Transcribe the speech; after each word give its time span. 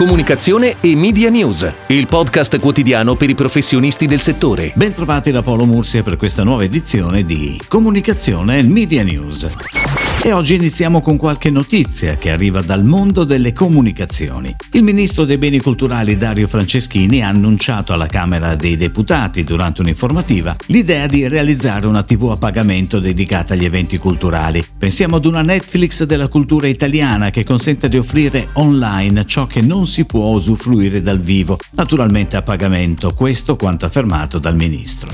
Comunicazione 0.00 0.76
e 0.80 0.96
Media 0.96 1.28
News, 1.28 1.70
il 1.88 2.06
podcast 2.06 2.58
quotidiano 2.58 3.16
per 3.16 3.28
i 3.28 3.34
professionisti 3.34 4.06
del 4.06 4.20
settore. 4.20 4.72
Bentrovati 4.74 5.30
da 5.30 5.42
Paolo 5.42 5.66
Mursia 5.66 6.02
per 6.02 6.16
questa 6.16 6.42
nuova 6.42 6.64
edizione 6.64 7.22
di 7.22 7.60
Comunicazione 7.68 8.60
e 8.60 8.62
Media 8.62 9.02
News. 9.02 9.99
E 10.22 10.32
oggi 10.32 10.54
iniziamo 10.54 11.00
con 11.00 11.16
qualche 11.16 11.48
notizia 11.48 12.16
che 12.16 12.30
arriva 12.30 12.60
dal 12.60 12.84
mondo 12.84 13.24
delle 13.24 13.54
comunicazioni. 13.54 14.54
Il 14.72 14.82
ministro 14.82 15.24
dei 15.24 15.38
beni 15.38 15.60
culturali 15.60 16.18
Dario 16.18 16.46
Franceschini 16.46 17.22
ha 17.22 17.28
annunciato 17.28 17.94
alla 17.94 18.06
Camera 18.06 18.54
dei 18.54 18.76
Deputati 18.76 19.44
durante 19.44 19.80
un'informativa 19.80 20.54
l'idea 20.66 21.06
di 21.06 21.26
realizzare 21.26 21.86
una 21.86 22.02
TV 22.02 22.32
a 22.32 22.36
pagamento 22.36 23.00
dedicata 23.00 23.54
agli 23.54 23.64
eventi 23.64 23.96
culturali. 23.96 24.62
Pensiamo 24.76 25.16
ad 25.16 25.24
una 25.24 25.40
Netflix 25.40 26.04
della 26.04 26.28
cultura 26.28 26.66
italiana 26.66 27.30
che 27.30 27.42
consente 27.42 27.88
di 27.88 27.96
offrire 27.96 28.50
online 28.54 29.24
ciò 29.24 29.46
che 29.46 29.62
non 29.62 29.86
si 29.86 30.04
può 30.04 30.26
usufruire 30.34 31.00
dal 31.00 31.18
vivo, 31.18 31.58
naturalmente 31.72 32.36
a 32.36 32.42
pagamento, 32.42 33.14
questo 33.14 33.56
quanto 33.56 33.86
affermato 33.86 34.38
dal 34.38 34.54
ministro. 34.54 35.08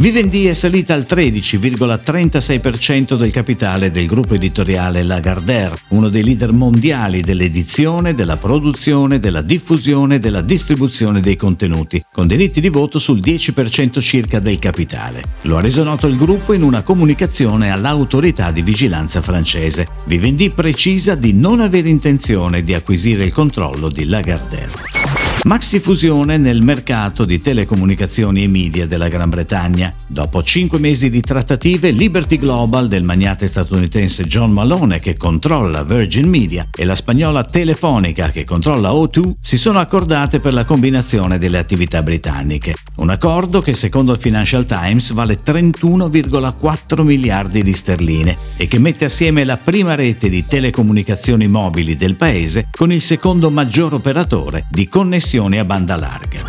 Vivendi 0.00 0.46
è 0.46 0.54
salita 0.54 0.92
al 0.92 1.06
13,36% 1.08 3.16
del 3.16 3.32
capitale 3.32 3.90
del 3.90 4.06
gruppo 4.06 4.34
editoriale 4.34 5.02
Lagardère, 5.02 5.76
uno 5.90 6.08
dei 6.08 6.24
leader 6.24 6.52
mondiali 6.52 7.22
dell'edizione, 7.22 8.12
della 8.12 8.36
produzione, 8.36 9.20
della 9.20 9.40
diffusione 9.40 10.16
e 10.16 10.18
della 10.18 10.42
distribuzione 10.42 11.20
dei 11.20 11.36
contenuti, 11.36 12.04
con 12.12 12.26
diritti 12.26 12.60
di 12.60 12.68
voto 12.68 12.98
sul 12.98 13.20
10% 13.20 14.00
circa 14.00 14.40
del 14.40 14.58
capitale. 14.58 15.22
Lo 15.42 15.56
ha 15.56 15.60
reso 15.60 15.84
noto 15.84 16.06
il 16.06 16.16
gruppo 16.16 16.52
in 16.52 16.64
una 16.64 16.82
comunicazione 16.82 17.70
all'autorità 17.70 18.50
di 18.50 18.62
vigilanza 18.62 19.22
francese. 19.22 19.86
Vivendi 20.06 20.50
precisa 20.50 21.14
di 21.14 21.32
non 21.32 21.60
avere 21.60 21.88
intenzione 21.88 22.62
di 22.62 22.74
acquisire 22.74 23.24
il 23.24 23.32
controllo 23.32 23.88
di 23.88 24.04
Lagardère. 24.06 25.03
Maxi 25.44 25.78
fusione 25.78 26.38
nel 26.38 26.62
mercato 26.62 27.26
di 27.26 27.38
telecomunicazioni 27.38 28.44
e 28.44 28.48
media 28.48 28.86
della 28.86 29.08
Gran 29.08 29.28
Bretagna. 29.28 29.92
Dopo 30.06 30.42
cinque 30.42 30.78
mesi 30.78 31.10
di 31.10 31.20
trattative, 31.20 31.90
Liberty 31.90 32.38
Global 32.38 32.88
del 32.88 33.04
magnate 33.04 33.46
statunitense 33.46 34.24
John 34.24 34.52
Malone 34.52 35.00
che 35.00 35.18
controlla 35.18 35.84
Virgin 35.84 36.30
Media 36.30 36.66
e 36.74 36.86
la 36.86 36.94
spagnola 36.94 37.44
Telefonica 37.44 38.30
che 38.30 38.44
controlla 38.44 38.88
O2 38.92 39.32
si 39.38 39.58
sono 39.58 39.80
accordate 39.80 40.40
per 40.40 40.54
la 40.54 40.64
combinazione 40.64 41.36
delle 41.36 41.58
attività 41.58 42.02
britanniche. 42.02 42.74
Un 42.96 43.10
accordo 43.10 43.60
che 43.60 43.74
secondo 43.74 44.12
il 44.12 44.18
Financial 44.18 44.64
Times 44.64 45.12
vale 45.12 45.40
31,4 45.44 47.02
miliardi 47.02 47.62
di 47.62 47.72
sterline 47.74 48.34
e 48.56 48.66
che 48.66 48.78
mette 48.78 49.04
assieme 49.04 49.44
la 49.44 49.58
prima 49.58 49.94
rete 49.94 50.30
di 50.30 50.46
telecomunicazioni 50.46 51.48
mobili 51.48 51.96
del 51.96 52.16
paese 52.16 52.68
con 52.70 52.90
il 52.90 53.02
secondo 53.02 53.50
maggior 53.50 53.92
operatore 53.92 54.64
di 54.70 54.88
connessione 54.88 55.32
trasmissioni 55.34 55.58
a 55.58 55.64
banda 55.64 55.96
larga. 55.96 56.40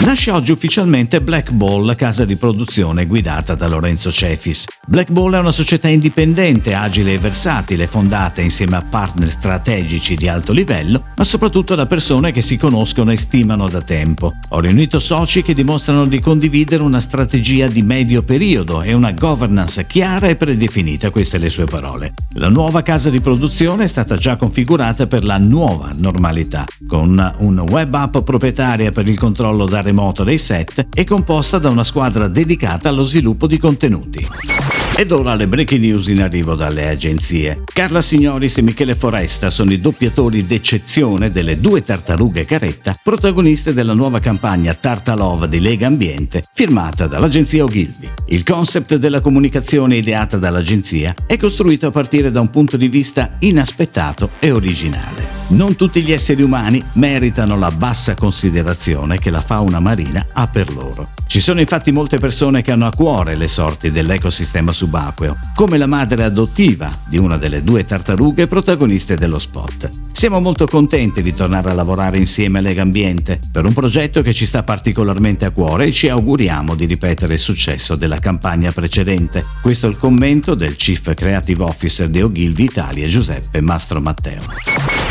Nasce 0.00 0.30
oggi 0.30 0.52
ufficialmente 0.52 1.20
Black 1.22 1.50
Ball, 1.50 1.94
casa 1.94 2.24
di 2.24 2.36
produzione 2.36 3.06
guidata 3.06 3.54
da 3.54 3.66
Lorenzo 3.66 4.12
Cefis. 4.12 4.66
Black 4.86 5.10
Ball 5.10 5.34
è 5.34 5.38
una 5.38 5.50
società 5.50 5.88
indipendente, 5.88 6.74
agile 6.74 7.14
e 7.14 7.18
versatile, 7.18 7.86
fondata 7.86 8.40
insieme 8.40 8.76
a 8.76 8.82
partner 8.82 9.28
strategici 9.28 10.14
di 10.14 10.28
alto 10.28 10.52
livello, 10.52 11.07
ma 11.18 11.24
soprattutto 11.24 11.74
da 11.74 11.86
persone 11.86 12.30
che 12.30 12.40
si 12.40 12.56
conoscono 12.56 13.10
e 13.10 13.16
stimano 13.16 13.68
da 13.68 13.82
tempo. 13.82 14.34
Ho 14.50 14.60
riunito 14.60 15.00
soci 15.00 15.42
che 15.42 15.52
dimostrano 15.52 16.06
di 16.06 16.20
condividere 16.20 16.82
una 16.84 17.00
strategia 17.00 17.66
di 17.66 17.82
medio 17.82 18.22
periodo 18.22 18.82
e 18.82 18.94
una 18.94 19.10
governance 19.10 19.84
chiara 19.86 20.28
e 20.28 20.36
predefinita, 20.36 21.10
queste 21.10 21.38
le 21.38 21.50
sue 21.50 21.64
parole. 21.64 22.14
La 22.34 22.48
nuova 22.48 22.82
casa 22.82 23.10
di 23.10 23.20
produzione 23.20 23.84
è 23.84 23.88
stata 23.88 24.16
già 24.16 24.36
configurata 24.36 25.08
per 25.08 25.24
la 25.24 25.38
nuova 25.38 25.90
normalità, 25.96 26.64
con 26.86 27.34
un 27.38 27.58
web 27.68 27.92
app 27.94 28.18
proprietaria 28.18 28.90
per 28.90 29.08
il 29.08 29.18
controllo 29.18 29.66
da 29.66 29.80
remoto 29.80 30.22
dei 30.22 30.38
set 30.38 30.86
e 30.94 31.04
composta 31.04 31.58
da 31.58 31.68
una 31.68 31.84
squadra 31.84 32.28
dedicata 32.28 32.90
allo 32.90 33.02
sviluppo 33.02 33.48
di 33.48 33.58
contenuti. 33.58 34.57
Ed 34.96 35.12
ora 35.12 35.34
le 35.34 35.46
breaking 35.46 35.80
news 35.80 36.08
in 36.08 36.22
arrivo 36.22 36.54
dalle 36.54 36.88
agenzie. 36.88 37.62
Carla 37.72 38.00
Signoris 38.00 38.56
e 38.58 38.62
Michele 38.62 38.94
Foresta 38.94 39.48
sono 39.48 39.72
i 39.72 39.80
doppiatori 39.80 40.44
d'eccezione 40.44 41.30
delle 41.30 41.60
due 41.60 41.82
tartarughe 41.82 42.44
caretta, 42.44 42.96
protagoniste 43.02 43.72
della 43.72 43.94
nuova 43.94 44.18
campagna 44.18 44.74
Tartalove 44.74 45.48
di 45.48 45.60
Lega 45.60 45.86
Ambiente, 45.86 46.42
firmata 46.52 47.06
dall'agenzia 47.06 47.62
Ogilvy. 47.62 48.08
Il 48.26 48.42
concept 48.42 48.96
della 48.96 49.20
comunicazione 49.20 49.96
ideata 49.96 50.36
dall'agenzia 50.36 51.14
è 51.26 51.36
costruito 51.36 51.86
a 51.86 51.90
partire 51.90 52.32
da 52.32 52.40
un 52.40 52.50
punto 52.50 52.76
di 52.76 52.88
vista 52.88 53.36
inaspettato 53.38 54.30
e 54.40 54.50
originale. 54.50 55.37
Non 55.50 55.76
tutti 55.76 56.02
gli 56.02 56.12
esseri 56.12 56.42
umani 56.42 56.84
meritano 56.94 57.56
la 57.56 57.70
bassa 57.70 58.14
considerazione 58.14 59.18
che 59.18 59.30
la 59.30 59.40
fauna 59.40 59.80
marina 59.80 60.26
ha 60.34 60.46
per 60.46 60.70
loro. 60.74 61.08
Ci 61.26 61.40
sono 61.40 61.60
infatti 61.60 61.90
molte 61.90 62.18
persone 62.18 62.60
che 62.60 62.72
hanno 62.72 62.86
a 62.86 62.92
cuore 62.94 63.34
le 63.34 63.48
sorti 63.48 63.90
dell'ecosistema 63.90 64.72
subacqueo, 64.72 65.38
come 65.54 65.78
la 65.78 65.86
madre 65.86 66.24
adottiva 66.24 66.90
di 67.06 67.16
una 67.16 67.38
delle 67.38 67.62
due 67.62 67.86
tartarughe 67.86 68.46
protagoniste 68.46 69.16
dello 69.16 69.38
spot. 69.38 69.90
Siamo 70.12 70.40
molto 70.40 70.66
contenti 70.66 71.22
di 71.22 71.32
tornare 71.32 71.70
a 71.70 71.74
lavorare 71.74 72.18
insieme 72.18 72.58
a 72.58 72.62
Lega 72.62 72.82
Ambiente 72.82 73.38
per 73.50 73.64
un 73.64 73.72
progetto 73.72 74.20
che 74.20 74.34
ci 74.34 74.44
sta 74.44 74.62
particolarmente 74.62 75.46
a 75.46 75.50
cuore 75.50 75.86
e 75.86 75.92
ci 75.92 76.10
auguriamo 76.10 76.74
di 76.74 76.84
ripetere 76.84 77.34
il 77.34 77.38
successo 77.38 77.94
della 77.94 78.18
campagna 78.18 78.72
precedente. 78.72 79.44
Questo 79.62 79.86
è 79.86 79.90
il 79.90 79.96
commento 79.96 80.54
del 80.54 80.76
Chief 80.76 81.14
Creative 81.14 81.62
Officer 81.62 82.08
di 82.08 82.20
Ogilvy 82.20 82.64
Italia 82.64 83.06
Giuseppe 83.06 83.62
Mastro 83.62 84.00
Matteo. 84.00 84.42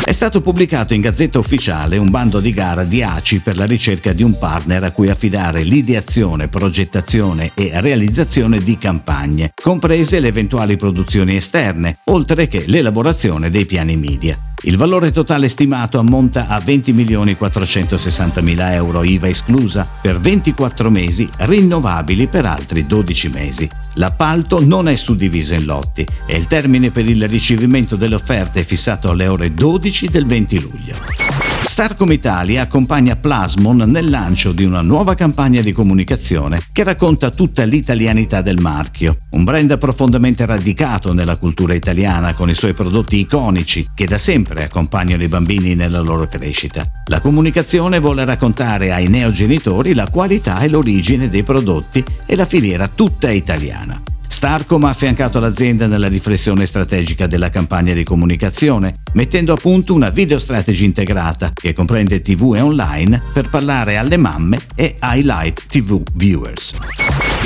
È 0.04 0.12
stato 0.12 0.27
pubblicato 0.28 0.92
in 0.92 1.00
Gazzetta 1.00 1.38
Ufficiale 1.38 1.96
un 1.96 2.10
bando 2.10 2.40
di 2.40 2.52
gara 2.52 2.84
di 2.84 3.02
ACI 3.02 3.40
per 3.40 3.56
la 3.56 3.64
ricerca 3.64 4.12
di 4.12 4.22
un 4.22 4.36
partner 4.36 4.84
a 4.84 4.90
cui 4.90 5.08
affidare 5.08 5.62
l'ideazione, 5.62 6.48
progettazione 6.48 7.52
e 7.54 7.70
realizzazione 7.80 8.58
di 8.58 8.76
campagne, 8.76 9.52
comprese 9.54 10.20
le 10.20 10.28
eventuali 10.28 10.76
produzioni 10.76 11.36
esterne, 11.36 11.96
oltre 12.04 12.46
che 12.46 12.64
l'elaborazione 12.66 13.50
dei 13.50 13.64
piani 13.64 13.96
media. 13.96 14.38
Il 14.64 14.76
valore 14.76 15.12
totale 15.12 15.48
stimato 15.48 15.98
ammonta 15.98 16.46
a 16.48 16.58
20.460.000 16.58 18.72
euro 18.72 19.04
IVA 19.04 19.28
esclusa 19.28 19.88
per 20.00 20.20
24 20.20 20.90
mesi 20.90 21.28
rinnovabili 21.38 22.26
per 22.26 22.44
altri 22.44 22.84
12 22.84 23.28
mesi. 23.30 23.70
L'appalto 23.98 24.64
non 24.64 24.88
è 24.88 24.94
suddiviso 24.94 25.54
in 25.54 25.64
lotti 25.64 26.06
e 26.24 26.36
il 26.36 26.46
termine 26.46 26.92
per 26.92 27.08
il 27.08 27.28
ricevimento 27.28 27.96
delle 27.96 28.14
offerte 28.14 28.60
è 28.60 28.64
fissato 28.64 29.10
alle 29.10 29.26
ore 29.26 29.52
12 29.52 30.08
del 30.08 30.24
20 30.24 30.60
luglio. 30.60 31.47
Starcom 31.64 32.10
Italia 32.12 32.62
accompagna 32.62 33.16
Plasmon 33.16 33.84
nel 33.86 34.08
lancio 34.08 34.52
di 34.52 34.64
una 34.64 34.80
nuova 34.80 35.14
campagna 35.14 35.60
di 35.60 35.72
comunicazione 35.72 36.60
che 36.72 36.82
racconta 36.82 37.30
tutta 37.30 37.64
l'italianità 37.64 38.40
del 38.40 38.60
marchio, 38.60 39.16
un 39.32 39.44
brand 39.44 39.76
profondamente 39.78 40.46
radicato 40.46 41.12
nella 41.12 41.36
cultura 41.36 41.74
italiana 41.74 42.34
con 42.34 42.48
i 42.48 42.54
suoi 42.54 42.74
prodotti 42.74 43.18
iconici 43.18 43.86
che 43.94 44.06
da 44.06 44.18
sempre 44.18 44.64
accompagnano 44.64 45.22
i 45.22 45.28
bambini 45.28 45.74
nella 45.74 46.00
loro 46.00 46.26
crescita. 46.26 46.84
La 47.06 47.20
comunicazione 47.20 47.98
vuole 48.00 48.24
raccontare 48.24 48.92
ai 48.92 49.08
neogenitori 49.08 49.94
la 49.94 50.08
qualità 50.10 50.60
e 50.60 50.68
l'origine 50.68 51.28
dei 51.28 51.42
prodotti 51.42 52.02
e 52.24 52.34
la 52.36 52.46
filiera 52.46 52.88
tutta 52.88 53.30
italiana. 53.30 54.00
Starcom 54.28 54.84
ha 54.84 54.90
affiancato 54.90 55.40
l'azienda 55.40 55.86
nella 55.86 56.06
riflessione 56.06 56.66
strategica 56.66 57.26
della 57.26 57.48
campagna 57.48 57.94
di 57.94 58.04
comunicazione, 58.04 58.94
mettendo 59.14 59.54
a 59.54 59.56
punto 59.56 59.94
una 59.94 60.10
video 60.10 60.38
strategy 60.38 60.84
integrata 60.84 61.50
che 61.52 61.72
comprende 61.72 62.20
TV 62.20 62.54
e 62.54 62.60
online 62.60 63.22
per 63.32 63.48
parlare 63.48 63.96
alle 63.96 64.18
mamme 64.18 64.60
e 64.74 64.94
ai 65.00 65.22
light 65.24 65.66
TV 65.66 66.02
viewers. 66.14 66.74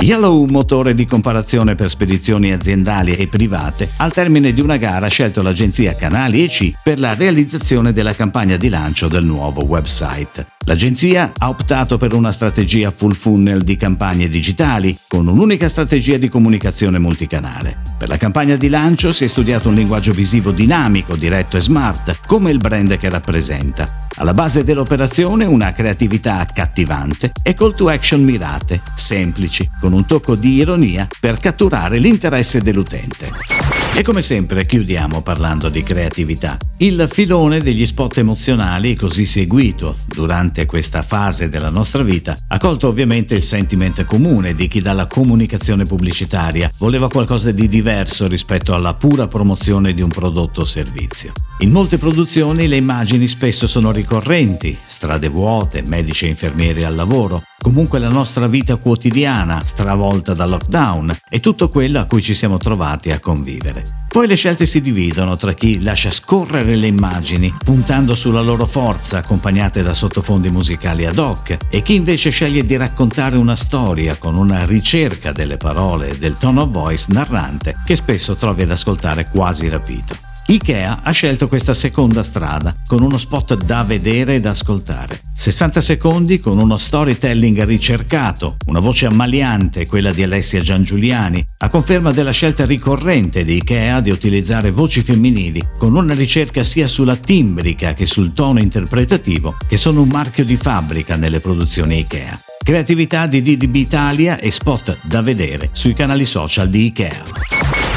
Yellow, 0.01 0.45
motore 0.47 0.95
di 0.95 1.07
comparazione 1.07 1.77
per 1.77 1.89
spedizioni 1.89 2.53
aziendali 2.53 3.15
e 3.15 3.29
private, 3.29 3.89
al 3.99 4.13
termine 4.13 4.53
di 4.53 4.61
una 4.61 4.77
gara 4.77 5.07
ha 5.07 5.09
scelto 5.09 5.43
l'agenzia 5.43 5.95
Canali 5.95 6.43
EC 6.43 6.73
per 6.83 6.99
la 6.99 7.15
realizzazione 7.15 7.93
della 7.93 8.13
campagna 8.13 8.57
di 8.57 8.69
lancio 8.69 9.07
del 9.07 9.25
nuovo 9.25 9.65
website. 9.65 10.45
L'agenzia 10.65 11.33
ha 11.39 11.49
optato 11.49 11.99
per 11.99 12.15
una 12.15 12.33
strategia 12.33 12.91
full 12.91 13.13
funnel 13.13 13.63
di 13.63 13.77
campagne 13.77 14.29
digitali, 14.29 14.97
con 15.07 15.29
un'unica 15.29 15.69
strategia 15.69 16.17
di 16.17 16.29
comunicazione 16.29 16.72
multicanale. 16.99 17.77
Per 17.99 18.09
la 18.09 18.17
campagna 18.17 18.57
di 18.57 18.69
lancio 18.69 19.13
si 19.13 19.25
è 19.25 19.27
studiato 19.27 19.69
un 19.69 19.75
linguaggio 19.75 20.13
visivo 20.13 20.51
dinamico, 20.51 21.17
diretto 21.17 21.57
e 21.57 21.61
smart, 21.61 22.21
come 22.27 22.51
il 22.51 22.59
brand 22.59 22.97
che 22.97 23.09
rappresenta. 23.09 24.07
Alla 24.17 24.35
base 24.35 24.65
dell'operazione 24.65 25.45
una 25.45 25.73
creatività 25.73 26.39
accattivante 26.39 27.33
e 27.43 27.55
call 27.55 27.75
to 27.75 27.89
action 27.89 28.23
mirate, 28.23 28.83
semplici, 28.95 29.69
con 29.81 29.93
un 29.93 30.07
tocco 30.07 30.35
di 30.35 30.55
ironia 30.55 31.07
per 31.21 31.39
catturare 31.39 31.99
l'interesse 31.99 32.61
dell'utente. 32.61 33.82
E 33.95 34.03
come 34.03 34.23
sempre 34.23 34.65
chiudiamo 34.65 35.21
parlando 35.21 35.69
di 35.69 35.83
creatività. 35.83 36.57
Il 36.79 37.09
filone 37.13 37.61
degli 37.61 37.85
spot 37.85 38.17
emozionali, 38.17 38.97
così 38.97 39.27
seguito 39.27 39.99
durante 40.07 40.65
questa 40.65 41.03
fase 41.03 41.51
della 41.51 41.69
nostra 41.69 42.03
vita, 42.03 42.35
ha 42.49 42.59
colto 42.59 42.89
ovviamente 42.89 43.35
il 43.35 43.43
sentiment 43.43 44.05
comune 44.05 44.55
di 44.55 44.67
chi 44.67 44.81
dalla 44.81 45.07
comunicazione 45.07 45.85
pubblicitaria, 45.85 46.73
voleva 46.79 47.09
qualcosa 47.09 47.53
di 47.53 47.69
diverso 47.69 48.27
rispetto 48.29 48.73
alla 48.73 48.95
pura 48.95 49.29
promozione 49.29 49.93
di 49.93 50.01
un 50.01 50.09
prodotto 50.09 50.63
o 50.63 50.65
servizio. 50.65 51.33
In 51.59 51.71
molte 51.71 51.99
produzioni 51.99 52.67
le 52.67 52.77
immagini 52.77 53.29
spesso 53.29 53.67
sono 53.67 53.93
ricorrenti, 53.93 54.77
strade 54.83 55.29
vuote, 55.29 55.83
medici 55.87 56.25
e 56.25 56.31
infermieri 56.31 56.83
al 56.83 56.95
lavoro, 56.95 57.43
comunque 57.63 58.01
la 58.01 58.09
nostra 58.09 58.49
vita 58.49 58.77
quotidiana 58.77 59.63
stravolta 59.65 60.35
dal 60.35 60.51
lockdown 60.51 61.17
e 61.31 61.41
tutto 61.41 61.69
quello 61.69 62.01
a 62.01 62.05
cui 62.05 62.21
ci 62.21 62.35
siamo 62.35 62.59
trovati 62.59 63.11
a 63.11 63.21
convivere. 63.21 64.01
Poi 64.09 64.27
le 64.27 64.35
scelte 64.35 64.67
si 64.67 64.83
dividono 64.83 65.37
tra 65.37 65.55
chi 65.55 65.81
lascia 65.81 66.11
scorrere 66.11 66.75
le 66.75 66.89
immagini, 66.89 67.55
puntando 67.65 68.15
sulla 68.15 68.43
loro 68.43 68.67
forza 68.67 69.19
accompagnate 69.19 69.83
da 69.83 69.95
sottofondi 69.95 70.51
musicali 70.51 71.07
ad 71.07 71.17
hoc, 71.17 71.57
e 71.71 71.83
chi 71.83 71.95
invece 71.95 72.29
sceglie 72.29 72.67
di 72.67 72.77
raccontare 72.77 73.37
una 73.37 73.57
storia 73.57 74.17
con 74.17 74.37
una 74.37 74.67
ricerca 74.67 75.33
delle 75.33 75.57
parole 75.57 76.11
e 76.11 76.19
del 76.19 76.37
tone 76.37 76.61
of 76.61 76.69
voice 76.69 77.07
narrante 77.09 77.77
che 77.87 77.97
spesso 77.97 78.35
trovi 78.35 78.63
ad 78.63 78.71
ascoltare 78.73 79.31
quasi 79.31 79.69
rapito. 79.69 80.32
Ikea 80.47 81.01
ha 81.03 81.11
scelto 81.13 81.47
questa 81.47 81.73
seconda 81.73 82.23
strada, 82.23 82.75
con 82.87 83.03
uno 83.03 83.17
spot 83.17 83.63
da 83.63 83.85
vedere 83.85 84.35
e 84.35 84.41
da 84.41 84.51
ascoltare. 84.51 85.21
60 85.35 85.81
secondi 85.81 86.41
con 86.41 86.61
uno 86.61 86.77
storytelling 86.77 87.63
ricercato, 87.65 88.57
una 88.67 88.81
voce 88.81 89.07
ammaliante, 89.07 89.87
quella 89.87 90.13
di 90.13 90.23
Alessia 90.23 90.61
Giangiuliani, 90.61 91.45
a 91.59 91.69
conferma 91.69 92.11
della 92.11 92.33
scelta 92.33 92.65
ricorrente 92.65 93.45
di 93.45 93.57
Ikea 93.57 94.01
di 94.01 94.11
utilizzare 94.11 94.71
voci 94.73 95.03
femminili, 95.03 95.63
con 95.79 95.95
una 95.95 96.15
ricerca 96.15 96.63
sia 96.63 96.87
sulla 96.87 97.17
timbrica 97.17 97.95
che 97.95 98.05
sul 98.05 98.33
tono 98.33 98.61
interpretativo, 98.61 99.57
che 99.69 99.77
sono 99.77 100.03
un 100.03 100.09
marchio 100.09 100.45
di 100.45 100.57
fabbrica 100.57 101.17
nelle 101.17 101.41
produzioni 101.41 102.01
Ikea. 102.01 102.41
Creatività 102.63 103.27
di 103.27 103.43
DDB 103.43 103.75
Italia 103.75 104.39
e 104.39 104.51
spot 104.51 104.99
da 105.07 105.23
vedere 105.23 105.71
sui 105.73 105.95
canali 105.95 106.25
social 106.25 106.69
di 106.69 106.85
Ikea. 106.87 107.52